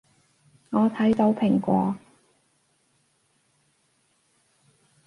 [0.71, 1.95] 我睇到蘋果